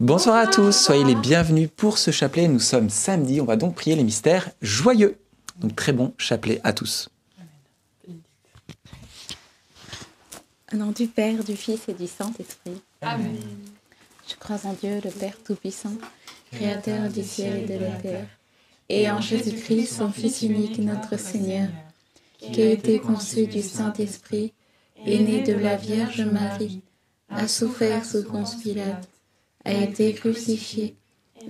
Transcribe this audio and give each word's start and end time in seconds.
Bonsoir 0.00 0.36
à 0.36 0.46
tous, 0.46 0.72
soyez 0.72 1.04
les 1.04 1.14
bienvenus 1.14 1.70
pour 1.74 1.96
ce 1.96 2.10
chapelet. 2.10 2.48
Nous 2.48 2.60
sommes 2.60 2.90
samedi, 2.90 3.40
on 3.40 3.46
va 3.46 3.56
donc 3.56 3.76
prier 3.76 3.96
les 3.96 4.04
mystères 4.04 4.50
joyeux. 4.60 5.18
Donc 5.58 5.74
très 5.74 5.94
bon 5.94 6.12
chapelet 6.18 6.60
à 6.64 6.74
tous. 6.74 7.08
Au 10.70 10.76
nom 10.76 10.92
du 10.92 11.06
Père, 11.06 11.42
du 11.42 11.56
Fils 11.56 11.88
et 11.88 11.94
du 11.94 12.06
Saint-Esprit. 12.06 12.82
Amen. 13.00 13.38
Je 14.28 14.34
crois 14.34 14.58
en 14.64 14.74
Dieu, 14.74 15.00
le 15.02 15.10
Père 15.10 15.38
Tout-Puissant, 15.42 15.94
Créateur 16.52 17.08
du 17.08 17.22
ciel 17.22 17.62
et 17.62 17.66
de 17.66 17.82
la 17.82 17.92
terre, 17.92 18.26
et 18.90 19.10
en 19.10 19.22
Jésus-Christ, 19.22 19.94
son 19.94 20.12
Fils 20.12 20.42
unique, 20.42 20.78
notre 20.78 21.18
Seigneur, 21.18 21.70
qui 22.38 22.60
a 22.60 22.70
été 22.70 22.98
conçu 22.98 23.46
du 23.46 23.62
Saint-Esprit, 23.62 24.52
est 25.06 25.20
né 25.20 25.42
de 25.42 25.54
la 25.54 25.76
Vierge 25.76 26.20
Marie, 26.20 26.82
a 27.30 27.48
souffert 27.48 28.04
sous 28.04 28.24
Ponce 28.24 28.56
Pilate, 28.56 29.08
a 29.66 29.72
été 29.72 30.14
crucifié, 30.14 30.96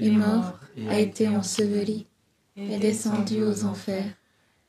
est 0.01 0.11
mort, 0.11 0.59
a 0.89 0.99
été 0.99 1.29
enseveli, 1.29 2.07
est 2.57 2.79
descendu 2.79 3.43
aux 3.43 3.65
enfers. 3.65 4.11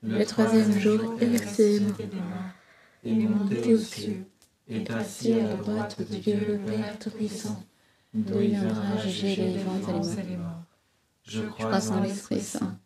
Le 0.04 0.23
troisième 0.26 0.78
jour, 0.78 1.18
il 1.22 1.40
s'est 1.40 1.82
et 3.06 3.14
monté 3.14 3.73
aux 3.73 3.80
cieux, 3.80 4.26
est 4.70 4.90
assis 4.92 5.34
à 5.34 5.48
la 5.48 5.56
droite 5.56 5.98
de 6.00 6.16
Dieu 6.18 6.40
le 6.46 6.58
Père 6.58 7.00
Tout-Puissant, 7.00 7.64
d'où 8.14 8.42
il 8.42 8.50
viendra 8.50 8.98
juger 8.98 9.36
les 9.38 9.54
vivants 9.54 10.02
et 10.18 10.30
les 10.30 10.36
morts. 10.36 10.64
Je 11.23 11.42
crois 11.44 11.90
en 11.92 12.02
l'Esprit 12.02 12.42
Saint, 12.42 12.78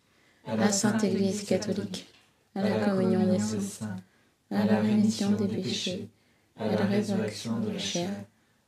à 0.46 0.56
la 0.56 0.72
Sainte 0.72 1.04
Église 1.04 1.44
catholique, 1.44 2.08
à 2.54 2.62
la 2.62 2.86
communion 2.86 3.32
des 3.32 3.40
saints, 3.40 3.96
à 4.52 4.66
la 4.66 4.80
rémission 4.80 5.32
des 5.32 5.48
péchés, 5.48 6.08
à 6.56 6.68
la 6.68 6.86
résurrection 6.86 7.60
de 7.60 7.72
la 7.72 7.80
chair, 7.80 8.10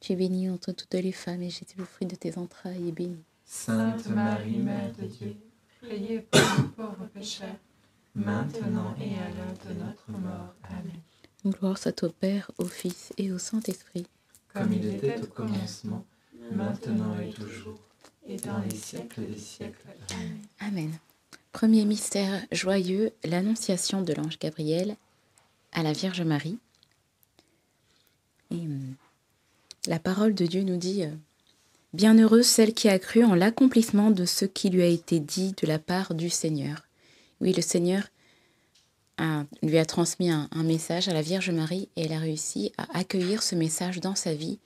Tu 0.00 0.12
es 0.12 0.16
bénie 0.16 0.48
entre 0.48 0.72
toutes 0.72 0.94
les 0.94 1.12
femmes, 1.12 1.42
et 1.42 1.50
Jésus, 1.50 1.74
le 1.76 1.84
fruit 1.84 2.06
de 2.06 2.14
tes 2.14 2.38
entrailles, 2.38 2.88
est 2.88 2.92
béni. 2.92 3.18
Sainte 3.44 4.06
Marie, 4.08 4.58
Mère 4.58 4.92
de 5.00 5.06
Dieu, 5.06 5.36
priez 5.80 6.20
pour 6.20 6.40
nous 6.58 6.68
pauvres 6.68 7.06
pécheurs, 7.12 7.56
maintenant 8.14 8.94
et 9.00 9.14
à 9.14 9.28
l'heure 9.30 9.56
de 9.66 9.84
notre 9.84 10.10
mort. 10.10 10.54
Amen. 10.64 11.00
Gloire 11.46 11.78
soit 11.78 12.02
au 12.02 12.10
Père, 12.10 12.50
au 12.58 12.66
Fils 12.66 13.12
et 13.16 13.32
au 13.32 13.38
Saint-Esprit. 13.38 14.06
Comme 14.52 14.72
il 14.72 14.86
était 14.86 15.20
au 15.20 15.26
commencement, 15.26 16.04
maintenant 16.52 17.18
et 17.20 17.30
toujours, 17.30 17.80
et 18.26 18.36
dans 18.36 18.58
les 18.58 18.74
siècles 18.74 19.26
des 19.26 19.38
siècles. 19.38 19.86
Amen. 20.10 20.38
Amen. 20.60 20.98
Premier 21.52 21.84
mystère 21.84 22.42
joyeux, 22.52 23.12
l'annonciation 23.24 24.02
de 24.02 24.12
l'ange 24.12 24.38
Gabriel 24.38 24.96
à 25.72 25.82
la 25.82 25.92
Vierge 25.92 26.22
Marie. 26.22 26.58
Et 28.50 28.56
hum, 28.56 28.94
la 29.88 29.98
parole 29.98 30.34
de 30.34 30.46
Dieu 30.46 30.62
nous 30.62 30.76
dit 30.76 31.02
euh, 31.02 31.10
Bienheureuse 31.94 32.46
celle 32.46 32.74
qui 32.74 32.88
a 32.88 32.98
cru 32.98 33.24
en 33.24 33.34
l'accomplissement 33.34 34.10
de 34.10 34.26
ce 34.26 34.44
qui 34.44 34.68
lui 34.68 34.82
a 34.82 34.86
été 34.86 35.18
dit 35.18 35.54
de 35.60 35.66
la 35.66 35.78
part 35.78 36.14
du 36.14 36.28
Seigneur. 36.28 36.84
Oui, 37.40 37.52
le 37.52 37.62
Seigneur 37.62 38.04
lui 39.62 39.78
a 39.78 39.84
transmis 39.84 40.30
un, 40.30 40.48
message 40.62 41.08
à 41.08 41.12
la 41.12 41.22
Vierge 41.22 41.50
Marie 41.50 41.88
et 41.96 42.02
elle 42.04 42.12
a 42.12 42.20
réussi 42.20 42.72
à 42.78 42.98
accueillir 42.98 43.42
ce 43.42 43.56
message 43.56 43.98
dans 43.98 44.14
sa 44.14 44.32
vie. 44.32 44.60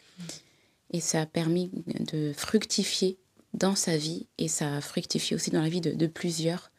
Et 0.90 1.00
ça 1.00 1.22
a 1.22 1.26
permis 1.26 1.70
de 2.12 2.34
fructifier 2.36 3.16
dans 3.54 3.74
sa 3.74 3.96
vie 3.96 4.26
et 4.36 4.48
ça 4.48 4.76
a 4.76 4.80
fructifié 4.82 5.36
aussi 5.36 5.50
dans 5.50 5.62
la 5.62 5.70
vie 5.70 5.80
de, 5.80 6.06
plusieurs. 6.06 6.70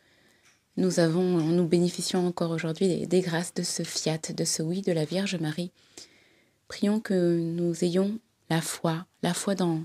Nous 0.78 1.00
avons, 1.00 1.24
nous 1.24 1.66
bénéficions 1.66 2.28
encore 2.28 2.52
aujourd'hui 2.52 3.08
des 3.08 3.22
grâces 3.22 3.56
de 3.56 3.64
ce 3.64 3.82
fiat, 3.82 4.20
de 4.36 4.44
ce 4.44 4.62
oui 4.62 4.82
de 4.82 4.92
la 4.92 5.06
Vierge 5.06 5.38
Marie. 5.38 5.72
Prions 6.68 7.00
que 7.00 7.40
nous 7.40 7.84
ayons 7.84 8.20
la 8.54 8.62
foi, 8.62 9.08
la 9.24 9.34
foi 9.34 9.56
dans 9.56 9.84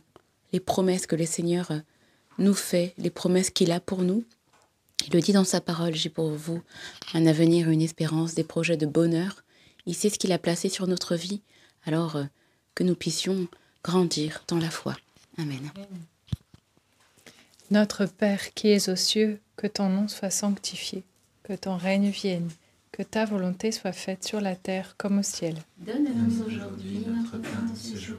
les 0.53 0.61
promesses 0.61 1.07
que 1.07 1.17
le 1.17 1.25
Seigneur 1.25 1.71
euh, 1.71 1.79
nous 2.37 2.53
fait, 2.53 2.93
les 2.99 3.09
promesses 3.09 3.49
qu'il 3.49 3.73
a 3.73 3.81
pour 3.81 4.03
nous. 4.03 4.25
Il 5.07 5.15
le 5.15 5.21
dit 5.21 5.33
dans 5.33 5.45
sa 5.45 5.63
parole, 5.63 5.95
j'ai 5.95 6.11
pour 6.11 6.29
vous 6.29 6.61
un 7.15 7.25
avenir, 7.25 7.71
une 7.71 7.81
espérance, 7.81 8.35
des 8.35 8.45
projets 8.45 8.77
de 8.77 8.85
bonheur. 8.85 9.43
Il 9.87 9.95
sait 9.95 10.11
ce 10.11 10.19
qu'il 10.19 10.33
a 10.33 10.39
placé 10.39 10.69
sur 10.69 10.87
notre 10.87 11.17
vie, 11.17 11.41
alors 11.87 12.17
euh, 12.17 12.25
que 12.75 12.85
nous 12.85 12.95
puissions 12.95 13.49
grandir 13.83 14.45
dans 14.49 14.59
la 14.59 14.71
foi. 14.71 14.95
Amen. 15.39 15.71
Notre 17.71 18.05
Père 18.05 18.53
qui 18.53 18.69
es 18.69 18.91
aux 18.91 18.97
cieux, 18.97 19.41
que 19.57 19.67
ton 19.67 19.89
nom 19.89 20.09
soit 20.09 20.31
sanctifié, 20.31 21.05
que 21.43 21.55
ton 21.55 21.79
règne 21.79 22.11
vienne, 22.11 22.51
que 22.93 23.03
ta 23.03 23.25
volonté 23.25 23.73
soit 23.73 23.93
faite 23.93 24.27
sur 24.27 24.43
la 24.43 24.57
terre 24.57 24.95
comme 24.99 25.21
au 25.21 25.23
ciel. 25.23 25.57
Donne-nous 25.79 26.43
aujourd'hui 26.45 27.03
notre 27.07 27.39
pain 27.39 27.63
de 27.73 27.75
ce 27.75 27.97
jour. 27.97 28.19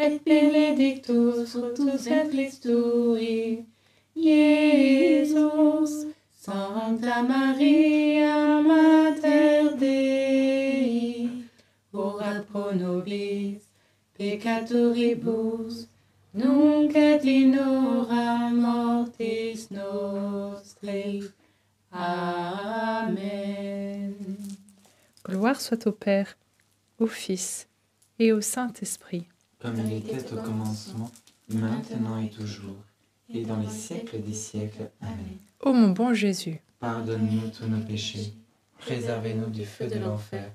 et 0.00 0.18
benedictus 0.24 1.50
fructus 1.52 2.08
ventris 2.08 2.60
tui, 2.60 3.64
Iesus. 4.16 6.06
Sancta 6.42 7.22
Maria, 7.22 8.62
Mater 8.62 9.76
Dei, 9.76 11.28
ora 11.92 12.42
pro 12.50 12.72
nobis 12.72 13.60
peccatoribus, 14.16 15.86
nunc 16.32 16.96
et 16.96 17.24
in 17.24 17.58
hora 17.58 18.50
mortis 18.50 19.70
nostre. 19.70 21.30
Amen. 21.92 23.34
Gloire 25.22 25.60
soit 25.60 25.86
au 25.86 25.92
Père, 25.92 26.38
au 26.98 27.06
Fils 27.06 27.68
et 28.18 28.32
au 28.32 28.40
Saint-Esprit. 28.40 29.28
Comme 29.60 29.76
il 29.78 29.98
était 29.98 30.32
au 30.32 30.36
commencement, 30.36 31.10
maintenant 31.50 32.18
et 32.18 32.30
toujours, 32.30 32.76
et 33.28 33.44
dans 33.44 33.58
les 33.60 33.68
siècles 33.68 34.22
des 34.22 34.32
siècles. 34.32 34.90
Amen. 35.02 35.36
Ô 35.60 35.72
mon 35.72 35.90
bon 35.90 36.14
Jésus, 36.14 36.60
Pardonne-nous 36.80 37.50
tous 37.50 37.66
nos 37.66 37.84
péchés, 37.84 38.32
préservez-nous 38.78 39.50
du 39.50 39.66
feu 39.66 39.86
de 39.86 39.98
l'enfer, 39.98 40.50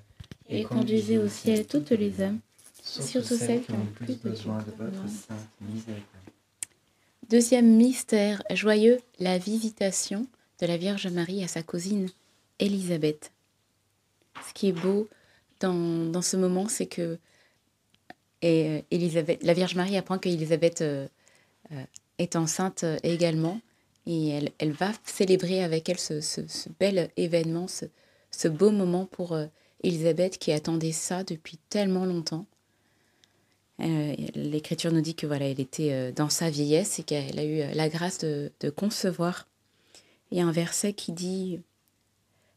Et 0.48 0.64
conduisez 0.64 1.18
au 1.18 1.28
ciel 1.28 1.66
toutes 1.66 1.90
les 1.90 2.20
âmes, 2.20 2.40
surtout 2.82 3.36
celles 3.36 3.62
qui 3.62 3.72
ont 3.72 3.78
le 3.78 4.06
plus 4.06 4.16
besoin 4.16 4.58
de 4.58 4.72
votre 4.72 5.08
sainte 5.08 5.48
miséricorde. 5.60 6.04
Deuxième 7.28 7.76
mystère 7.76 8.42
joyeux, 8.52 8.98
la 9.20 9.38
visitation 9.38 10.26
de 10.60 10.66
la 10.66 10.76
Vierge 10.76 11.06
Marie 11.08 11.44
à 11.44 11.48
sa 11.48 11.62
cousine 11.62 12.08
Élisabeth. 12.58 13.32
Ce 14.48 14.52
qui 14.52 14.68
est 14.68 14.72
beau 14.72 15.08
dans, 15.60 16.10
dans 16.10 16.22
ce 16.22 16.36
moment, 16.36 16.68
c'est 16.68 16.86
que 16.86 17.18
et, 18.42 18.66
euh, 18.68 18.82
Élisabeth, 18.90 19.42
la 19.42 19.54
Vierge 19.54 19.74
Marie 19.74 19.96
apprend 19.96 20.18
qu'Élisabeth 20.18 20.82
euh, 20.82 21.06
euh, 21.72 21.82
est 22.18 22.36
enceinte 22.36 22.84
euh, 22.84 22.96
également 23.02 23.60
et 24.06 24.28
elle, 24.28 24.50
elle 24.58 24.72
va 24.72 24.92
célébrer 25.04 25.62
avec 25.64 25.88
elle 25.88 25.98
ce, 25.98 26.20
ce- 26.20 26.40
bel 26.78 27.10
événement, 27.16 27.66
ce, 27.68 27.86
ce 28.30 28.48
beau 28.48 28.70
moment 28.70 29.06
pour 29.06 29.32
euh, 29.32 29.46
Élisabeth 29.82 30.38
qui 30.38 30.52
attendait 30.52 30.92
ça 30.92 31.24
depuis 31.24 31.58
tellement 31.70 32.04
longtemps. 32.04 32.46
Euh, 33.80 34.14
L'Écriture 34.34 34.92
nous 34.92 35.02
dit 35.02 35.14
que 35.14 35.26
voilà, 35.26 35.46
elle 35.48 35.60
était 35.60 35.92
euh, 35.92 36.12
dans 36.12 36.30
sa 36.30 36.48
vieillesse 36.50 36.98
et 36.98 37.02
qu'elle 37.02 37.38
a 37.38 37.44
eu 37.44 37.60
euh, 37.60 37.74
la 37.74 37.88
grâce 37.88 38.18
de, 38.18 38.50
de 38.60 38.70
concevoir. 38.70 39.46
Il 40.30 40.38
y 40.38 40.40
a 40.40 40.46
un 40.46 40.52
verset 40.52 40.92
qui 40.94 41.12
dit 41.12 41.60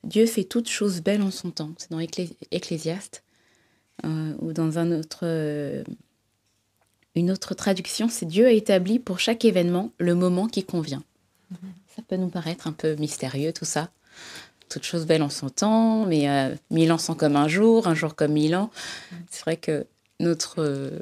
Dieu 0.06 0.26
fait 0.26 0.46
toutes 0.46 0.70
choses 0.70 1.02
belles 1.02 1.22
en 1.22 1.32
son 1.32 1.52
temps. 1.52 1.72
C'est 1.78 1.92
dans 1.92 2.00
Ecclé- 2.00 2.36
Ecclésiaste. 2.52 3.24
Euh, 4.06 4.34
ou 4.40 4.54
dans 4.54 4.78
un 4.78 4.92
autre, 4.92 5.20
euh, 5.24 5.84
une 7.16 7.32
autre 7.32 7.54
traduction, 7.54 8.08
c'est 8.10 8.26
Dieu 8.26 8.46
a 8.46 8.52
établi 8.52 9.00
pour 9.00 9.20
chaque 9.20 9.46
événement 9.46 9.92
le 9.98 10.16
moment 10.16 10.48
qui 10.48 10.64
convient. 10.64 11.04
Ça 11.96 12.04
peut 12.08 12.16
nous 12.16 12.30
paraître 12.30 12.68
un 12.68 12.72
peu 12.72 12.96
mystérieux 12.96 13.52
tout 13.52 13.66
ça. 13.66 13.90
Toutes 14.70 14.84
choses 14.84 15.08
belles 15.08 15.24
en 15.24 15.30
son 15.30 15.50
temps, 15.50 16.06
mais 16.06 16.30
euh, 16.30 16.56
mille 16.70 16.92
ans 16.92 17.00
sont 17.00 17.16
comme 17.16 17.36
un 17.36 17.48
jour, 17.48 17.88
un 17.88 17.96
jour 17.96 18.16
comme 18.16 18.34
mille 18.34 18.56
ans. 18.56 18.70
C'est 19.32 19.42
vrai 19.42 19.58
que 19.58 19.88
notre, 20.20 20.62
euh, 20.62 21.00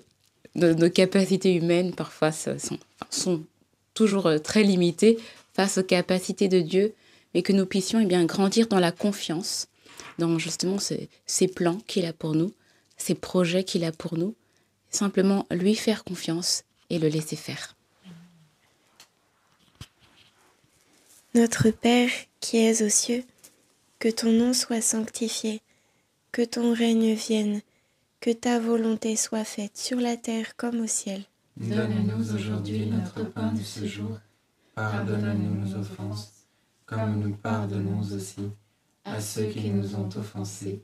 nos, 0.55 0.73
nos 0.73 0.89
capacités 0.89 1.53
humaines 1.53 1.93
parfois 1.93 2.31
sont, 2.31 3.43
toujours 3.93 4.29
très 4.43 4.63
limitées 4.63 5.17
face 5.53 5.79
aux 5.79 5.83
capacités 5.83 6.47
de 6.47 6.61
Dieu, 6.61 6.93
mais 7.33 7.41
que 7.41 7.51
nous 7.51 7.65
puissions 7.65 7.99
eh 7.99 8.05
bien, 8.05 8.23
grandir 8.25 8.67
dans 8.67 8.79
la 8.79 8.91
confiance, 8.91 9.67
dans 10.19 10.37
justement 10.37 10.77
ces 10.79 11.47
plans 11.47 11.79
qu'il 11.87 12.05
a 12.05 12.13
pour 12.13 12.35
nous, 12.35 12.53
ces 12.97 13.15
projets 13.15 13.63
qu'il 13.63 13.83
a 13.83 13.91
pour 13.91 14.17
nous, 14.17 14.35
simplement 14.89 15.45
lui 15.51 15.75
faire 15.75 16.03
confiance 16.03 16.63
et 16.89 16.99
le 16.99 17.07
laisser 17.07 17.35
faire. 17.35 17.75
Notre 21.35 21.69
Père 21.69 22.09
qui 22.39 22.57
es 22.57 22.81
aux 22.83 22.89
cieux, 22.89 23.23
que 23.99 24.09
ton 24.09 24.31
nom 24.31 24.53
soit 24.53 24.81
sanctifié, 24.81 25.61
que 26.31 26.41
ton 26.41 26.73
règne 26.73 27.13
vienne, 27.13 27.61
que 28.19 28.31
ta 28.31 28.59
volonté 28.59 29.15
soit 29.15 29.43
faite 29.43 29.77
sur 29.77 29.99
la 29.99 30.17
terre 30.17 30.55
comme 30.55 30.81
au 30.81 30.87
ciel. 30.87 31.23
Donne-nous 31.57 32.35
aujourd'hui 32.35 32.85
notre 32.85 33.23
pain 33.23 33.51
de 33.51 33.61
ce 33.61 33.85
jour. 33.85 34.19
Pardonne-nous 34.75 35.65
nos 35.65 35.75
offenses, 35.75 36.31
comme 36.85 37.19
nous 37.19 37.35
pardonnons 37.35 38.01
aussi 38.01 38.49
à 39.03 39.19
ceux 39.19 39.45
qui 39.45 39.69
nous 39.69 39.95
ont 39.95 40.09
offensés. 40.15 40.83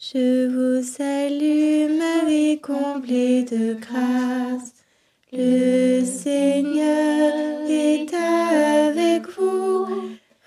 Je 0.00 0.46
vous 0.46 0.80
salue, 0.86 1.98
Marie, 1.98 2.60
comblée 2.60 3.42
de 3.42 3.74
grâce. 3.74 4.72
Le 5.32 6.04
Seigneur 6.04 7.34
est 7.68 8.14
avec 8.14 9.28
vous. 9.36 9.86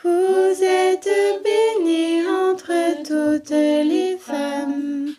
Vous 0.04 0.64
êtes 0.64 1.10
bénie 1.44 2.26
entre 2.26 3.04
toutes 3.04 3.50
les 3.50 4.16
femmes. 4.18 5.16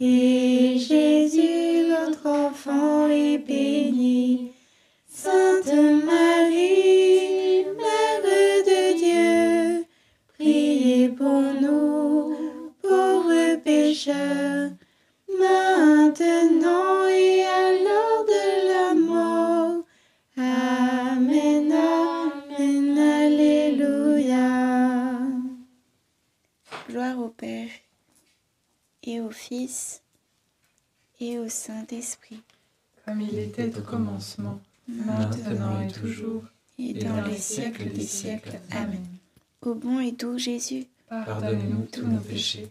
Et 0.00 0.78
Jésus, 0.78 1.65
Saint-Esprit, 32.06 32.40
Comme 33.04 33.20
il 33.20 33.36
était 33.36 33.76
au 33.76 33.80
commencement, 33.82 34.60
maintenant 34.86 35.80
et 35.82 35.90
toujours, 35.90 36.44
et 36.78 36.94
dans 36.94 37.24
les 37.24 37.36
siècles 37.36 37.90
des 37.90 38.06
siècles. 38.06 38.60
Amen. 38.70 39.04
Ô 39.62 39.74
bon 39.74 39.98
et 39.98 40.12
doux 40.12 40.38
Jésus, 40.38 40.86
pardonnez-nous 41.08 41.88
tous 41.92 42.06
nos 42.06 42.20
péchés, 42.20 42.68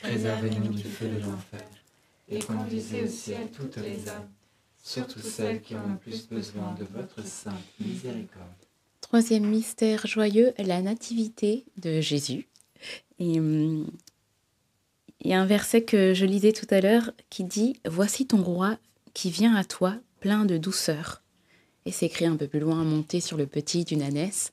préservez-nous 0.00 0.72
du 0.72 0.84
feu 0.84 1.08
de 1.08 1.18
l'enfer, 1.18 1.66
et 2.28 2.38
conduisez 2.38 3.02
au 3.02 3.08
ciel 3.08 3.50
toutes 3.50 3.78
les 3.78 4.08
âmes, 4.08 4.28
surtout 4.84 5.18
celles 5.18 5.62
qui 5.62 5.74
ont 5.74 5.88
le 5.88 5.96
plus 5.96 6.28
besoin 6.28 6.76
de 6.78 6.84
votre 6.84 7.26
sainte 7.26 7.54
miséricorde. 7.80 8.46
Troisième 9.00 9.46
mystère 9.46 10.06
joyeux, 10.06 10.52
la 10.58 10.80
nativité 10.80 11.64
de 11.78 12.00
Jésus. 12.00 12.46
Et 13.18 13.40
hum, 13.40 13.90
il 15.26 15.30
y 15.30 15.34
a 15.34 15.40
un 15.40 15.46
verset 15.46 15.82
que 15.82 16.14
je 16.14 16.24
lisais 16.24 16.52
tout 16.52 16.68
à 16.70 16.80
l'heure 16.80 17.10
qui 17.30 17.42
dit 17.42 17.80
Voici 17.84 18.28
ton 18.28 18.44
roi 18.44 18.78
qui 19.12 19.28
vient 19.28 19.56
à 19.56 19.64
toi, 19.64 19.96
plein 20.20 20.44
de 20.44 20.56
douceur. 20.56 21.20
Et 21.84 21.90
c'est 21.90 22.06
écrit 22.06 22.26
un 22.26 22.36
peu 22.36 22.46
plus 22.46 22.60
loin, 22.60 22.84
monté 22.84 23.18
sur 23.20 23.36
le 23.36 23.48
petit 23.48 23.84
d'une 23.84 24.02
ânesse. 24.02 24.52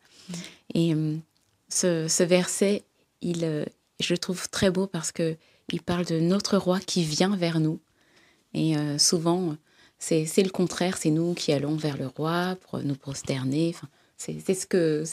Et 0.73 0.95
hum, 0.95 1.21
ce, 1.69 2.07
ce 2.07 2.23
verset, 2.23 2.81
il, 3.21 3.43
euh, 3.43 3.65
je 3.99 4.15
le 4.15 4.17
trouve 4.17 4.49
très 4.49 4.71
beau 4.71 4.87
parce 4.87 5.11
que 5.11 5.37
il 5.71 5.79
parle 5.83 6.05
de 6.05 6.19
notre 6.19 6.57
roi 6.57 6.79
qui 6.79 7.03
vient 7.03 7.35
vers 7.35 7.59
nous. 7.59 7.79
Et 8.55 8.75
euh, 8.75 8.97
souvent, 8.97 9.55
c'est 9.99 10.25
le 10.37 10.49
contraire, 10.49 10.97
c'est 10.97 11.11
nous 11.11 11.35
qui 11.35 11.53
allons 11.53 11.75
vers 11.75 11.97
le 11.97 12.07
roi 12.07 12.57
pour 12.61 12.79
nous 12.79 12.95
prosterner. 12.95 13.75
Enfin, 13.75 13.89
c'est 14.17 14.55
ce 14.55 14.65
que 14.65 15.03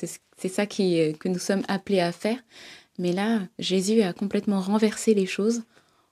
ça 0.48 0.64
qui, 0.64 1.00
euh, 1.00 1.12
que 1.12 1.28
nous 1.28 1.38
sommes 1.38 1.64
appelés 1.68 2.00
à 2.00 2.12
faire. 2.12 2.38
Mais 2.98 3.12
là, 3.12 3.40
Jésus 3.58 4.02
a 4.02 4.12
complètement 4.12 4.60
renversé 4.60 5.14
les 5.14 5.26
choses 5.26 5.62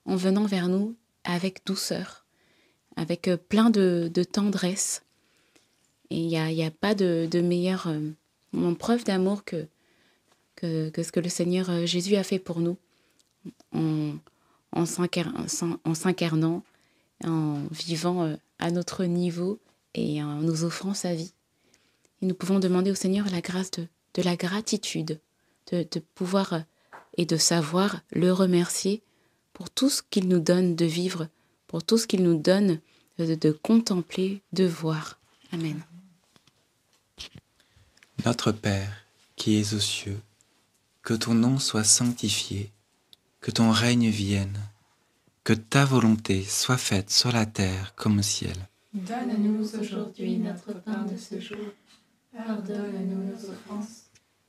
en 0.05 0.15
venant 0.15 0.45
vers 0.45 0.67
nous 0.67 0.95
avec 1.23 1.65
douceur, 1.65 2.25
avec 2.95 3.27
euh, 3.27 3.37
plein 3.37 3.69
de, 3.69 4.11
tendresse. 4.23 5.03
Et 6.09 6.17
il 6.17 6.27
n'y 6.27 6.37
a, 6.37 6.51
y 6.51 6.63
a 6.63 6.71
pas 6.71 6.95
de, 6.95 7.27
meilleure 7.41 7.87
euh, 7.87 8.73
preuve 8.75 9.03
d'amour 9.03 9.43
que, 9.43 9.67
que, 10.55 10.91
ce 10.95 11.11
que 11.11 11.19
le 11.19 11.29
Seigneur 11.29 11.69
euh, 11.69 11.85
Jésus 11.85 12.15
a 12.15 12.23
fait 12.23 12.39
pour 12.39 12.59
nous 12.59 12.77
en, 13.73 14.13
en 14.71 14.85
s'incar- 14.85 15.33
en 15.35 15.77
en 15.83 15.93
s'incarnant, 15.93 16.63
en 17.23 17.61
vivant 17.71 18.35
à 18.57 18.71
notre 18.71 19.05
niveau 19.05 19.59
et 19.93 20.23
en 20.23 20.41
nous 20.41 20.63
offrant 20.63 20.93
sa 20.93 21.13
vie. 21.13 21.33
Et 22.21 22.25
nous 22.25 22.35
pouvons 22.35 22.59
demander 22.59 22.91
au 22.91 22.95
Seigneur 22.95 23.29
la 23.29 23.41
grâce 23.41 23.71
de, 23.71 23.87
de 24.15 24.21
la 24.21 24.35
gratitude, 24.35 25.19
de, 25.71 25.87
de 25.89 25.99
pouvoir 26.15 26.53
euh, 26.53 26.59
et 27.17 27.25
de 27.25 27.37
savoir 27.37 28.01
le 28.11 28.31
remercier 28.31 29.01
pour 29.53 29.69
tout 29.69 29.89
ce 29.89 30.01
qu'il 30.01 30.27
nous 30.27 30.39
donne 30.39 30.75
de 30.75 30.85
vivre, 30.85 31.27
pour 31.67 31.83
tout 31.83 31.97
ce 31.97 32.07
qu'il 32.07 32.23
nous 32.23 32.37
donne 32.39 32.79
de, 33.17 33.35
de 33.35 33.51
contempler, 33.51 34.41
de 34.53 34.65
voir. 34.65 35.19
Amen. 35.51 35.81
Notre 38.25 38.51
Père, 38.51 39.05
qui 39.35 39.59
es 39.59 39.73
aux 39.73 39.79
cieux, 39.79 40.19
que 41.01 41.13
ton 41.13 41.33
nom 41.33 41.59
soit 41.59 41.83
sanctifié, 41.83 42.71
que 43.41 43.51
ton 43.51 43.71
règne 43.71 44.09
vienne, 44.09 44.59
que 45.43 45.53
ta 45.53 45.85
volonté 45.85 46.43
soit 46.43 46.77
faite 46.77 47.09
sur 47.09 47.31
la 47.31 47.45
terre 47.45 47.95
comme 47.95 48.19
au 48.19 48.21
ciel. 48.21 48.55
Donne-nous 48.93 49.79
aujourd'hui 49.79 50.37
notre 50.37 50.73
pain 50.81 51.05
de 51.05 51.17
ce 51.17 51.39
jour. 51.39 51.57
Pardonne-nous 52.35 53.31
nos 53.31 53.49
offenses, 53.49 54.08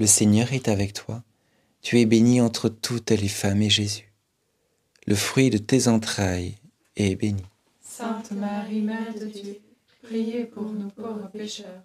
le 0.00 0.06
Seigneur 0.06 0.54
est 0.54 0.68
avec 0.68 0.94
toi. 0.94 1.22
Tu 1.82 2.00
es 2.00 2.06
bénie 2.06 2.40
entre 2.40 2.70
toutes 2.70 3.10
les 3.10 3.28
femmes 3.28 3.60
et 3.60 3.68
Jésus, 3.68 4.10
le 5.06 5.14
fruit 5.14 5.50
de 5.50 5.58
tes 5.58 5.88
entrailles, 5.88 6.54
est 6.96 7.16
béni. 7.16 7.44
Sainte 7.82 8.32
Marie, 8.32 8.80
Mère 8.80 9.12
de 9.20 9.26
Dieu, 9.26 9.60
priez 10.02 10.46
pour 10.46 10.72
nous 10.72 10.88
pauvres 10.88 11.28
pécheurs, 11.30 11.82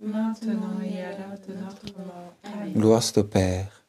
maintenant 0.00 0.80
et 0.82 1.00
à 1.00 1.10
l'heure 1.16 1.38
de 1.46 1.54
notre 1.54 1.96
mort. 1.96 2.34
Amen. 2.42 2.72
Gloire 2.72 3.04
soit 3.04 3.22
au 3.22 3.24
Père, 3.24 3.84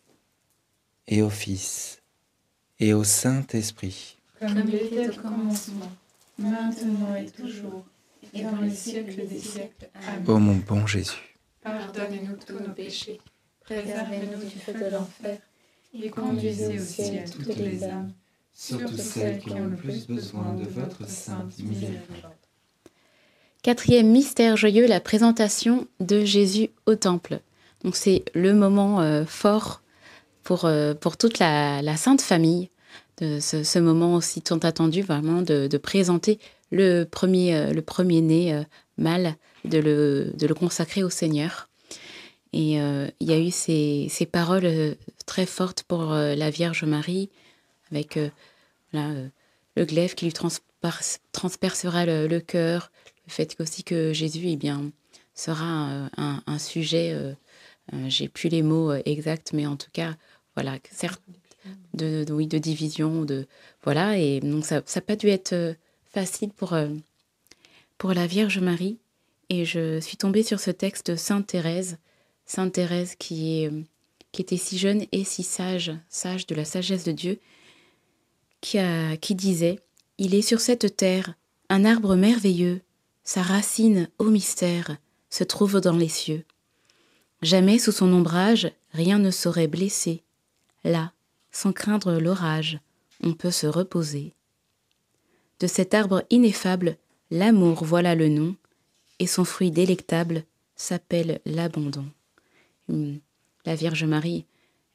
et 1.07 1.23
au 1.23 1.31
Fils, 1.31 2.03
et 2.79 2.93
au 2.93 3.03
Saint-Esprit. 3.03 4.17
Comme 4.39 4.59
il 4.67 4.75
était 4.75 5.09
au 5.09 5.21
commencement, 5.23 5.91
maintenant 6.37 7.15
et 7.15 7.31
toujours, 7.31 7.83
et 8.31 8.43
dans 8.43 8.61
les 8.61 8.69
siècles 8.69 9.27
des 9.27 9.39
siècles. 9.39 9.89
Amen. 10.07 10.23
Ô 10.29 10.37
mon 10.37 10.55
bon 10.57 10.85
Jésus, 10.85 11.35
Pardonnez-nous 11.63 12.37
tous 12.45 12.59
nos 12.59 12.73
péchés, 12.73 13.19
préservez-nous 13.65 14.43
du 14.49 14.59
feu 14.59 14.73
de 14.73 14.91
l'enfer, 14.91 15.37
et 15.93 16.09
conduisez 16.09 16.79
au 16.79 16.83
ciel 16.83 17.29
toutes 17.29 17.55
les 17.57 17.83
âmes, 17.83 18.11
surtout 18.53 18.97
celles 18.97 19.39
qui 19.39 19.51
ont 19.51 19.67
le 19.67 19.75
plus 19.75 20.07
besoin 20.07 20.53
de 20.53 20.65
votre 20.65 21.07
sainte 21.07 21.57
miséricorde. 21.59 22.33
Quatrième 23.63 24.11
mystère 24.11 24.57
joyeux, 24.57 24.85
la 24.85 24.99
présentation 24.99 25.87
de 25.99 26.23
Jésus 26.23 26.69
au 26.85 26.95
temple. 26.95 27.39
Donc 27.83 27.95
c'est 27.95 28.23
le 28.35 28.53
moment 28.53 29.01
euh, 29.01 29.25
fort 29.25 29.81
pour, 30.43 30.65
euh, 30.65 30.93
pour 30.93 31.17
toute 31.17 31.39
la, 31.39 31.81
la 31.81 31.97
Sainte 31.97 32.21
Famille, 32.21 32.69
de 33.19 33.39
ce, 33.39 33.63
ce 33.63 33.79
moment 33.79 34.13
aussi 34.15 34.41
tant 34.41 34.57
attendu, 34.57 35.01
vraiment 35.01 35.41
de, 35.41 35.67
de 35.67 35.77
présenter 35.77 36.37
le 36.71 37.05
premier, 37.05 37.55
euh, 37.55 37.73
le 37.73 37.81
premier-né 37.81 38.53
euh, 38.53 38.63
mâle, 38.97 39.35
de 39.63 39.79
le, 39.79 40.31
de 40.37 40.45
le 40.45 40.53
consacrer 40.53 41.03
au 41.03 41.09
Seigneur. 41.09 41.67
Et 42.55 42.79
euh, 42.79 43.09
il 43.19 43.29
y 43.29 43.33
a 43.33 43.37
eu 43.37 43.51
ces, 43.51 44.07
ces 44.09 44.25
paroles 44.25 44.63
euh, 44.63 44.95
très 45.25 45.45
fortes 45.45 45.83
pour 45.83 46.13
euh, 46.13 46.35
la 46.35 46.49
Vierge 46.49 46.85
Marie, 46.85 47.29
avec 47.91 48.17
le 48.93 49.29
glaive 49.77 50.15
qui 50.15 50.25
lui 50.25 50.33
transpercera 50.33 52.05
le, 52.05 52.39
cœur, 52.39 52.91
le 53.27 53.31
fait 53.31 53.57
aussi 53.59 53.83
que 53.83 54.13
Jésus 54.13 54.45
eh 54.45 54.55
bien, 54.55 54.89
sera 55.33 55.89
euh, 55.89 56.07
un, 56.15 56.41
un 56.47 56.57
sujet, 56.57 57.35
j'ai 58.07 58.29
plus 58.29 58.47
les 58.47 58.63
mots 58.63 58.93
exacts, 58.93 59.51
mais 59.51 59.67
en 59.67 59.75
tout 59.75 59.91
cas, 59.91 60.15
voilà, 60.55 60.77
certes, 60.91 61.21
de, 61.93 62.25
oui, 62.29 62.47
de 62.47 62.57
division, 62.57 63.25
de 63.25 63.47
voilà, 63.83 64.17
et 64.17 64.39
donc 64.39 64.63
ça 64.63 64.81
n'a 64.81 65.01
pas 65.01 65.17
dû 65.17 65.27
être 65.27 65.75
facile 66.05 66.51
pour, 66.51 66.73
pour 67.97 68.13
la 68.13 68.27
Vierge 68.27 68.59
Marie. 68.59 68.97
Et 69.49 69.65
je 69.65 69.99
suis 69.99 70.17
tombée 70.17 70.41
sur 70.41 70.61
ce 70.61 70.71
texte 70.71 71.11
de 71.11 71.15
Sainte 71.17 71.47
Thérèse, 71.47 71.97
Sainte 72.45 72.73
Thérèse 72.73 73.15
qui, 73.17 73.67
était 74.37 74.57
si 74.57 74.77
jeune 74.77 75.05
et 75.11 75.23
si 75.23 75.43
sage, 75.43 75.93
sage 76.09 76.45
de 76.45 76.55
la 76.55 76.65
sagesse 76.65 77.03
de 77.03 77.11
Dieu, 77.11 77.39
qui, 78.61 78.77
qui 79.21 79.35
disait 79.35 79.79
Il 80.17 80.35
est 80.35 80.41
sur 80.41 80.59
cette 80.59 80.95
terre 80.95 81.33
un 81.69 81.85
arbre 81.85 82.15
merveilleux, 82.15 82.81
sa 83.23 83.41
racine, 83.41 84.09
ô 84.19 84.25
mystère, 84.25 84.97
se 85.29 85.43
trouve 85.43 85.81
dans 85.81 85.97
les 85.97 86.09
cieux. 86.09 86.45
Jamais 87.41 87.79
sous 87.79 87.91
son 87.91 88.11
ombrage 88.13 88.71
rien 88.91 89.19
ne 89.19 89.31
saurait 89.31 89.67
blesser. 89.67 90.23
Là, 90.83 91.11
sans 91.51 91.73
craindre 91.73 92.13
l'orage, 92.13 92.79
on 93.23 93.33
peut 93.33 93.51
se 93.51 93.67
reposer. 93.67 94.33
De 95.59 95.67
cet 95.67 95.93
arbre 95.93 96.23
ineffable, 96.29 96.97
l'amour 97.31 97.83
voilà 97.83 98.13
le 98.13 98.29
nom, 98.29 98.55
et 99.19 99.27
son 99.27 99.45
fruit 99.45 99.71
délectable 99.71 100.43
s'appelle 100.75 101.39
l'abandon. 101.45 102.05
Hum, 102.89 103.19
La 103.65 103.75
Vierge 103.75 104.03
Marie, 104.03 104.45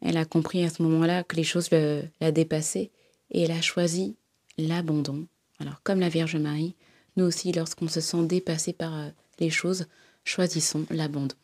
elle 0.00 0.16
a 0.16 0.24
compris 0.24 0.64
à 0.64 0.70
ce 0.70 0.83
moment-là 0.83 1.24
que 1.24 1.37
les 1.37 1.44
choses 1.44 1.68
la 1.70 2.33
dépassaient 2.33 2.90
et 3.31 3.42
elle 3.42 3.50
a 3.50 3.61
choisi 3.61 4.16
l'abandon. 4.59 5.26
Alors, 5.59 5.83
comme 5.83 6.00
la 6.00 6.09
Vierge 6.09 6.37
Marie, 6.37 6.74
nous 7.16 7.24
aussi, 7.24 7.53
lorsqu'on 7.53 7.88
se 7.88 8.00
sent 8.00 8.24
dépassé 8.24 8.72
par 8.72 8.96
euh, 8.96 9.11
les 9.38 9.50
choses, 9.50 9.87
choisissons 10.24 10.87
l'abandon. 10.90 11.35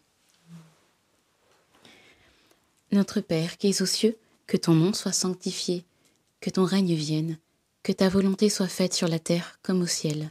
Notre 2.93 3.21
Père 3.21 3.59
qui 3.59 3.69
es 3.69 3.83
aux 3.83 3.87
cieux, 3.87 4.17
que 4.47 4.57
ton 4.57 4.75
nom 4.75 4.93
soit 4.93 5.13
sanctifié, 5.13 5.85
que 6.41 6.51
ton 6.51 6.65
règne 6.65 6.95
vienne, 6.95 7.37
que 7.83 7.93
ta 7.93 8.09
volonté 8.09 8.49
soit 8.49 8.69
faite 8.69 8.95
sur 8.95 9.09
la 9.09 9.19
terre 9.19 9.59
comme 9.63 9.83
au 9.83 9.87
ciel. 9.87 10.31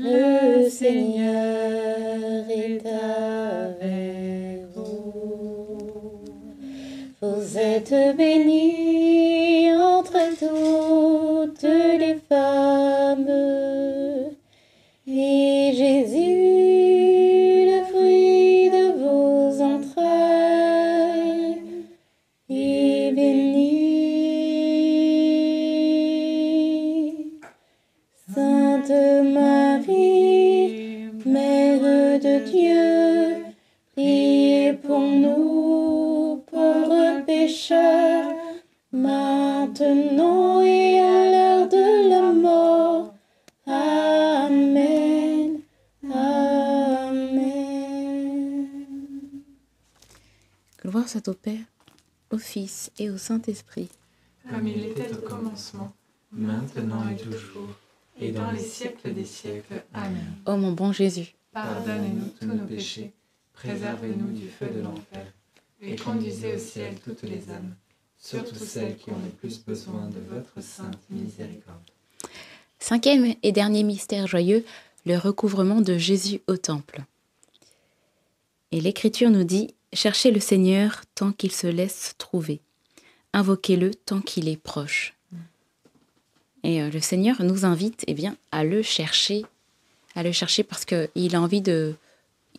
Le 0.00 0.68
Seigneur 0.70 1.34
est 2.48 2.86
avec 2.86 4.66
vous. 4.72 5.12
Vous 7.20 7.58
êtes 7.58 8.16
bénie 8.16 9.72
entre 9.74 10.16
toutes 10.38 11.62
les 11.62 12.16
femmes. 12.28 13.67
Au 51.28 51.34
Père, 51.34 51.64
au 52.30 52.38
Fils 52.38 52.90
et 52.98 53.10
au 53.10 53.18
Saint-Esprit. 53.18 53.88
Comme 54.48 54.66
il 54.66 54.84
était 54.86 55.12
au 55.12 55.18
commencement, 55.18 55.92
maintenant 56.32 57.08
et 57.08 57.16
toujours, 57.16 57.68
et 58.20 58.32
dans 58.32 58.50
les 58.50 58.62
siècles 58.62 59.12
des 59.12 59.24
siècles. 59.24 59.84
Amen. 59.94 60.34
Ô 60.46 60.56
mon 60.56 60.72
bon 60.72 60.92
Jésus, 60.92 61.34
Pardonnez-nous 61.52 62.30
tous 62.38 62.46
nos 62.46 62.66
péchés, 62.66 63.12
préservez-nous 63.52 64.32
du 64.32 64.48
feu 64.48 64.68
de 64.74 64.80
l'enfer, 64.80 65.26
et 65.80 65.96
conduisez 65.96 66.54
au 66.54 66.58
ciel 66.58 66.94
toutes 67.04 67.22
les 67.22 67.50
âmes, 67.50 67.74
surtout 68.16 68.54
celles 68.54 68.96
qui 68.96 69.10
ont 69.10 69.20
le 69.24 69.30
plus 69.30 69.64
besoin 69.64 70.08
de 70.08 70.20
votre 70.34 70.62
sainte 70.62 70.98
miséricorde. 71.10 71.76
Cinquième 72.78 73.34
et 73.42 73.52
dernier 73.52 73.82
mystère 73.82 74.26
joyeux, 74.26 74.64
le 75.04 75.16
recouvrement 75.16 75.80
de 75.80 75.98
Jésus 75.98 76.40
au 76.46 76.56
temple. 76.56 77.02
Et 78.70 78.80
l'Écriture 78.80 79.30
nous 79.30 79.44
dit, 79.44 79.74
cherchez 79.92 80.30
le 80.30 80.40
Seigneur 80.40 81.02
tant 81.14 81.32
qu'il 81.32 81.52
se 81.52 81.66
laisse 81.66 82.14
trouver. 82.18 82.60
Invoquez-le 83.32 83.94
tant 83.94 84.20
qu'il 84.20 84.48
est 84.48 84.60
proche. 84.60 85.14
Et 86.64 86.82
euh, 86.82 86.90
le 86.90 87.00
Seigneur 87.00 87.42
nous 87.42 87.64
invite 87.64 88.04
eh 88.06 88.14
bien, 88.14 88.36
à 88.52 88.64
le 88.64 88.82
chercher, 88.82 89.44
à 90.14 90.22
le 90.22 90.32
chercher 90.32 90.62
parce 90.62 90.84
qu'il 90.84 91.36
a 91.36 91.40
envie 91.40 91.60
de... 91.60 91.94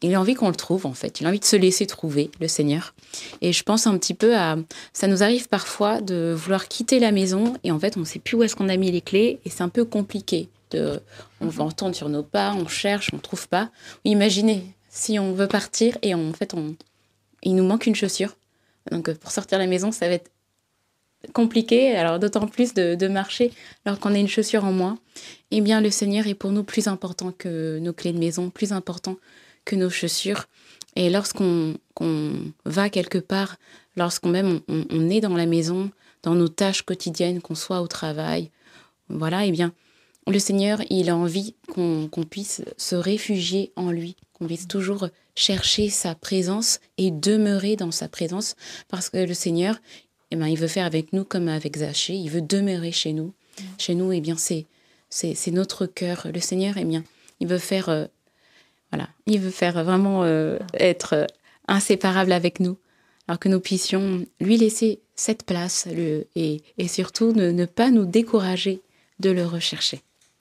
Il 0.01 0.15
a 0.15 0.21
envie 0.21 0.33
qu'on 0.33 0.47
le 0.47 0.55
trouve 0.55 0.85
en 0.85 0.93
fait, 0.93 1.19
il 1.19 1.25
a 1.25 1.29
envie 1.29 1.41
de 1.41 1.45
se 1.45 1.57
laisser 1.57 1.85
trouver, 1.85 2.31
le 2.39 2.47
Seigneur. 2.47 2.93
Et 3.41 3.51
je 3.51 3.63
pense 3.63 3.85
un 3.85 3.97
petit 3.97 4.13
peu 4.13 4.37
à... 4.37 4.55
Ça 4.93 5.07
nous 5.07 5.23
arrive 5.23 5.49
parfois 5.49 5.99
de 5.99 6.33
vouloir 6.37 6.69
quitter 6.69 6.99
la 6.99 7.11
maison 7.11 7.55
et 7.65 7.71
en 7.71 7.79
fait 7.79 7.97
on 7.97 8.01
ne 8.01 8.05
sait 8.05 8.19
plus 8.19 8.37
où 8.37 8.43
est-ce 8.43 8.55
qu'on 8.55 8.69
a 8.69 8.77
mis 8.77 8.91
les 8.91 9.01
clés 9.01 9.39
et 9.43 9.49
c'est 9.49 9.63
un 9.63 9.69
peu 9.69 9.83
compliqué. 9.83 10.47
De... 10.71 11.01
On 11.41 11.47
va 11.47 11.65
entendre 11.65 11.95
sur 11.95 12.07
nos 12.07 12.23
pas, 12.23 12.53
on 12.53 12.67
cherche, 12.67 13.09
on 13.11 13.17
ne 13.17 13.21
trouve 13.21 13.49
pas. 13.49 13.71
Imaginez 14.05 14.63
si 14.89 15.19
on 15.19 15.33
veut 15.33 15.47
partir 15.47 15.97
et 16.01 16.13
en 16.15 16.31
fait 16.31 16.53
on... 16.53 16.75
il 17.43 17.55
nous 17.55 17.63
manque 17.63 17.87
une 17.87 17.95
chaussure. 17.95 18.35
Donc 18.91 19.13
pour 19.13 19.31
sortir 19.31 19.57
de 19.57 19.63
la 19.63 19.69
maison 19.69 19.91
ça 19.91 20.07
va 20.07 20.15
être 20.15 20.31
compliqué, 21.33 21.95
alors 21.95 22.19
d'autant 22.19 22.47
plus 22.47 22.73
de, 22.73 23.07
marcher 23.07 23.51
alors 23.85 23.99
qu'on 23.99 24.13
a 24.13 24.17
une 24.17 24.27
chaussure 24.27 24.63
en 24.63 24.71
moins, 24.71 24.97
eh 25.51 25.61
bien 25.61 25.81
le 25.81 25.89
Seigneur 25.89 26.27
est 26.27 26.33
pour 26.33 26.51
nous 26.51 26.63
plus 26.63 26.87
important 26.87 27.31
que 27.31 27.77
nos 27.79 27.93
clés 27.93 28.13
de 28.13 28.19
maison, 28.19 28.49
plus 28.49 28.71
important 28.71 29.17
que 29.65 29.75
nos 29.75 29.89
chaussures. 29.89 30.45
Et 30.95 31.09
lorsqu'on 31.09 31.75
qu'on 31.93 32.33
va 32.65 32.89
quelque 32.89 33.17
part, 33.19 33.57
lorsqu'on 33.95 34.29
même 34.29 34.61
on, 34.67 34.85
on 34.89 35.09
est 35.09 35.21
dans 35.21 35.35
la 35.35 35.45
maison, 35.45 35.91
dans 36.23 36.35
nos 36.35 36.47
tâches 36.47 36.81
quotidiennes, 36.81 37.41
qu'on 37.41 37.55
soit 37.55 37.81
au 37.81 37.87
travail, 37.87 38.49
voilà, 39.09 39.45
eh 39.45 39.51
bien 39.51 39.73
le 40.31 40.39
Seigneur, 40.39 40.79
il 40.89 41.09
a 41.09 41.15
envie 41.15 41.55
qu'on 41.73 42.09
puisse 42.29 42.61
se 42.77 42.95
réfugier 42.95 43.71
en 43.75 43.91
lui, 43.91 44.15
qu'on 44.33 44.47
puisse 44.47 44.67
toujours 44.67 45.07
chercher 45.35 45.89
sa 45.89 46.15
présence 46.15 46.79
et 46.97 47.11
demeurer 47.11 47.75
dans 47.75 47.91
sa 47.91 48.07
présence, 48.07 48.55
parce 48.89 49.09
que 49.09 49.17
le 49.17 49.33
Seigneur, 49.33 49.79
eh 50.31 50.35
ben, 50.35 50.47
il 50.47 50.57
veut 50.57 50.67
faire 50.67 50.85
avec 50.85 51.13
nous 51.13 51.23
comme 51.23 51.47
avec 51.47 51.77
Zachée, 51.77 52.15
il 52.15 52.29
veut 52.29 52.41
demeurer 52.41 52.91
chez 52.91 53.13
nous. 53.13 53.33
Chez 53.77 53.95
nous, 53.95 54.11
eh 54.11 54.21
bien, 54.21 54.35
c'est 54.37 54.65
c'est 55.09 55.51
notre 55.51 55.85
cœur. 55.85 56.27
Le 56.33 56.39
Seigneur 56.39 56.77
est 56.77 56.85
bien. 56.85 57.03
Il 57.39 57.47
veut 57.47 57.57
faire, 57.57 57.89
euh, 57.89 58.05
voilà, 58.91 59.09
il 59.25 59.39
veut 59.39 59.49
faire 59.49 59.83
vraiment 59.83 60.23
euh, 60.23 60.59
être 60.73 61.27
inséparable 61.67 62.31
avec 62.31 62.59
nous, 62.59 62.77
alors 63.27 63.39
que 63.39 63.49
nous 63.49 63.59
puissions 63.59 64.25
lui 64.39 64.57
laisser 64.57 64.99
cette 65.15 65.43
place 65.43 65.87
le, 65.91 66.27
et, 66.35 66.61
et, 66.77 66.87
surtout 66.87 67.31
ne, 67.33 67.51
ne, 67.51 67.65
pas 67.65 67.91
nous 67.91 68.05
décourager 68.05 68.81
de 69.19 69.29
le 69.29 69.45
rechercher. 69.45 70.01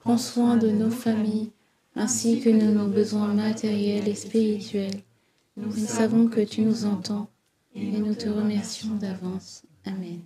Prends 0.00 0.18
soin 0.18 0.56
de 0.56 0.68
nos 0.68 0.90
familles, 0.90 1.50
ainsi 1.94 2.40
que 2.40 2.48
de 2.50 2.70
nos 2.70 2.88
besoins 2.88 3.34
matériels 3.34 4.08
et 4.08 4.14
spirituels. 4.14 5.00
Nous 5.56 5.72
savons 5.72 6.26
que 6.28 6.40
tu 6.40 6.62
nous 6.62 6.84
entends, 6.86 7.28
et 7.74 7.84
nous 7.90 8.14
te 8.14 8.28
remercions 8.28 8.94
d'avance. 8.94 9.62
Amen. 9.84 10.20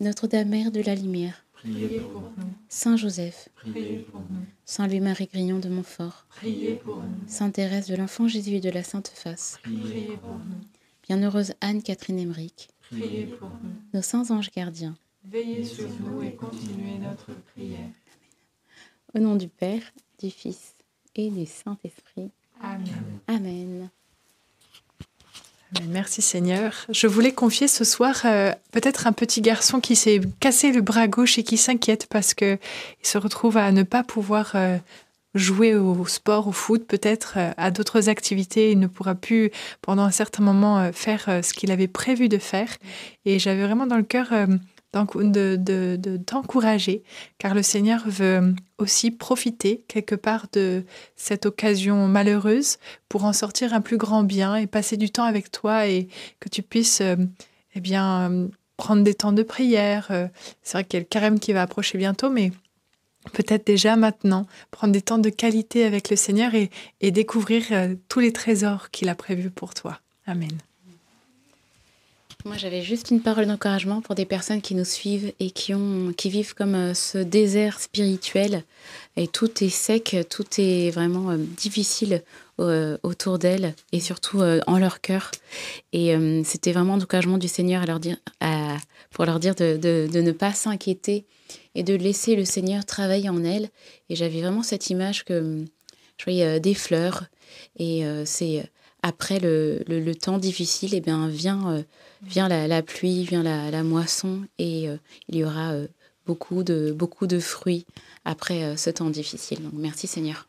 Notre-Dame 0.00 0.48
Mère 0.48 0.70
de 0.72 0.80
la 0.80 0.94
Lumière, 0.94 1.44
Priez 1.54 2.00
pour 2.00 2.22
nous, 2.22 2.52
Saint 2.68 2.96
Joseph, 2.96 3.48
priez 3.54 3.98
pour 4.10 4.20
nous, 4.20 4.44
Saint 4.64 4.88
Louis-Marie 4.88 5.28
Grignon 5.32 5.60
de 5.60 5.68
Montfort, 5.68 6.26
priez 6.30 6.74
pour 6.74 6.96
nous, 6.96 7.28
Sainte 7.28 7.54
Thérèse 7.54 7.86
de 7.86 7.94
l'Enfant 7.94 8.26
Jésus 8.26 8.54
et 8.54 8.60
de 8.60 8.70
la 8.70 8.82
Sainte 8.82 9.06
Face, 9.14 9.60
priez 9.62 10.16
pour 10.20 10.34
nous, 10.34 10.60
Bienheureuse 11.06 11.52
Anne-Catherine 11.60 12.18
Emmerich, 12.18 12.68
priez 12.80 13.26
pour 13.26 13.48
nous. 13.62 13.70
nos 13.94 14.02
saints 14.02 14.28
anges 14.32 14.50
gardiens, 14.50 14.96
veillez 15.24 15.64
sur 15.64 15.88
nous 16.00 16.22
et 16.24 16.34
continuez 16.34 16.98
notre 16.98 17.30
prière. 17.54 17.90
Au 19.14 19.18
nom 19.18 19.36
du 19.36 19.48
Père, 19.48 19.82
du 20.22 20.30
Fils 20.30 20.74
et 21.16 21.28
du 21.28 21.44
Saint-Esprit. 21.44 22.30
Amen. 22.62 23.20
Amen. 23.28 23.90
Merci 25.88 26.22
Seigneur. 26.22 26.86
Je 26.88 27.06
voulais 27.06 27.32
confier 27.32 27.68
ce 27.68 27.84
soir 27.84 28.22
euh, 28.24 28.52
peut-être 28.72 29.06
un 29.06 29.12
petit 29.12 29.40
garçon 29.40 29.80
qui 29.80 29.96
s'est 29.96 30.20
cassé 30.40 30.72
le 30.72 30.80
bras 30.80 31.08
gauche 31.08 31.38
et 31.38 31.42
qui 31.42 31.56
s'inquiète 31.56 32.06
parce 32.08 32.34
que 32.34 32.58
il 33.02 33.06
se 33.06 33.18
retrouve 33.18 33.56
à 33.56 33.72
ne 33.72 33.82
pas 33.82 34.02
pouvoir 34.02 34.52
euh, 34.54 34.78
jouer 35.34 35.74
au 35.74 36.06
sport, 36.06 36.48
au 36.48 36.52
foot, 36.52 36.86
peut-être 36.86 37.34
euh, 37.36 37.50
à 37.56 37.70
d'autres 37.70 38.08
activités. 38.08 38.70
Il 38.72 38.78
ne 38.80 38.86
pourra 38.86 39.14
plus 39.14 39.50
pendant 39.80 40.04
un 40.04 40.10
certain 40.10 40.42
moment 40.42 40.92
faire 40.92 41.40
ce 41.42 41.52
qu'il 41.52 41.70
avait 41.70 41.88
prévu 41.88 42.28
de 42.28 42.38
faire. 42.38 42.68
Et 43.24 43.38
j'avais 43.38 43.64
vraiment 43.64 43.86
dans 43.86 43.96
le 43.96 44.02
cœur 44.02 44.32
de, 44.92 46.16
t'encourager, 46.18 47.02
car 47.38 47.54
le 47.54 47.62
Seigneur 47.62 48.02
veut 48.06 48.54
aussi 48.78 49.10
profiter 49.10 49.84
quelque 49.88 50.14
part 50.14 50.46
de 50.52 50.84
cette 51.16 51.46
occasion 51.46 52.08
malheureuse 52.08 52.78
pour 53.08 53.24
en 53.24 53.32
sortir 53.32 53.74
un 53.74 53.80
plus 53.80 53.96
grand 53.96 54.22
bien 54.22 54.56
et 54.56 54.66
passer 54.66 54.96
du 54.96 55.10
temps 55.10 55.24
avec 55.24 55.50
toi 55.50 55.86
et 55.86 56.08
que 56.40 56.48
tu 56.48 56.62
puisses 56.62 57.00
euh, 57.00 57.16
eh 57.74 57.80
bien 57.80 58.48
prendre 58.76 59.02
des 59.02 59.14
temps 59.14 59.32
de 59.32 59.42
prière. 59.42 60.08
Euh, 60.10 60.28
c'est 60.62 60.72
vrai 60.72 60.84
qu'il 60.84 60.98
y 60.98 61.00
a 61.00 61.04
le 61.04 61.08
carême 61.08 61.38
qui 61.38 61.52
va 61.52 61.62
approcher 61.62 61.98
bientôt, 61.98 62.30
mais 62.30 62.52
peut-être 63.32 63.66
déjà 63.66 63.96
maintenant 63.96 64.46
prendre 64.70 64.92
des 64.92 65.02
temps 65.02 65.18
de 65.18 65.30
qualité 65.30 65.84
avec 65.84 66.10
le 66.10 66.16
Seigneur 66.16 66.54
et, 66.54 66.70
et 67.00 67.10
découvrir 67.10 67.64
euh, 67.70 67.94
tous 68.08 68.20
les 68.20 68.32
trésors 68.32 68.90
qu'il 68.90 69.08
a 69.08 69.14
prévus 69.14 69.50
pour 69.50 69.74
toi. 69.74 70.00
Amen. 70.26 70.50
Moi, 72.44 72.56
j'avais 72.56 72.82
juste 72.82 73.12
une 73.12 73.20
parole 73.20 73.46
d'encouragement 73.46 74.00
pour 74.00 74.16
des 74.16 74.24
personnes 74.24 74.60
qui 74.60 74.74
nous 74.74 74.84
suivent 74.84 75.32
et 75.38 75.52
qui, 75.52 75.74
ont, 75.74 76.12
qui 76.16 76.28
vivent 76.28 76.54
comme 76.54 76.74
euh, 76.74 76.92
ce 76.92 77.18
désert 77.18 77.78
spirituel. 77.78 78.64
Et 79.16 79.28
tout 79.28 79.62
est 79.62 79.68
sec, 79.68 80.16
tout 80.28 80.46
est 80.58 80.90
vraiment 80.90 81.30
euh, 81.30 81.36
difficile 81.36 82.24
euh, 82.58 82.98
autour 83.04 83.38
d'elles 83.38 83.74
et 83.92 84.00
surtout 84.00 84.40
en 84.66 84.78
leur 84.78 85.00
cœur. 85.00 85.30
Et 85.92 86.14
c'était 86.44 86.72
vraiment 86.72 86.96
l'encouragement 86.96 87.38
du 87.38 87.48
Seigneur 87.48 87.84
pour 89.10 89.24
leur 89.24 89.38
dire 89.38 89.54
de, 89.54 90.08
ne 90.12 90.32
pas 90.32 90.52
s'inquiéter 90.52 91.24
et 91.74 91.82
de 91.82 91.94
laisser 91.94 92.34
le 92.36 92.44
Seigneur 92.44 92.84
travailler 92.84 93.28
en 93.28 93.44
elles. 93.44 93.68
Et 94.08 94.16
j'avais 94.16 94.40
vraiment 94.40 94.62
cette 94.62 94.90
image 94.90 95.24
que 95.24 95.64
je 96.18 96.24
voyais 96.24 96.60
des 96.60 96.74
fleurs. 96.74 97.24
Et 97.78 98.04
c'est 98.24 98.64
après 99.02 99.40
le, 99.40 99.82
le, 99.88 100.14
temps 100.14 100.38
difficile, 100.38 100.94
et 100.94 100.98
eh 100.98 101.00
bien, 101.00 101.28
vient, 101.28 101.84
vient 102.22 102.48
la, 102.48 102.82
pluie, 102.82 103.24
vient 103.24 103.42
la, 103.42 103.82
moisson, 103.82 104.42
et 104.58 104.88
euh, 104.88 104.96
il 105.28 105.36
y 105.36 105.44
aura 105.44 105.72
euh, 105.72 105.86
beaucoup, 106.26 106.62
de, 106.62 106.92
beaucoup 106.92 107.26
de 107.26 107.38
fruits 107.38 107.86
après 108.24 108.76
ce 108.76 108.90
temps 108.90 109.10
difficile. 109.10 109.62
Donc 109.62 109.72
merci 109.74 110.06
Seigneur. 110.06 110.46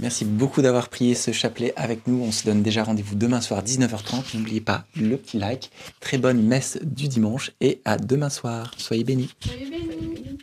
Merci 0.00 0.24
beaucoup 0.24 0.62
d'avoir 0.62 0.88
prié 0.88 1.14
ce 1.14 1.30
chapelet 1.30 1.74
avec 1.76 2.06
nous. 2.06 2.22
On 2.22 2.32
se 2.32 2.44
donne 2.44 2.62
déjà 2.62 2.84
rendez-vous 2.84 3.16
demain 3.16 3.42
soir 3.42 3.62
19h30. 3.62 4.34
N'oubliez 4.34 4.62
pas 4.62 4.86
le 4.96 5.18
petit 5.18 5.38
like. 5.38 5.70
Très 6.00 6.16
bonne 6.16 6.42
messe 6.42 6.78
du 6.82 7.06
dimanche 7.06 7.50
et 7.60 7.82
à 7.84 7.98
demain 7.98 8.30
soir. 8.30 8.72
Soyez 8.78 9.04
bénis. 9.04 9.34
Soyez 9.44 9.68
bénis. 9.68 10.38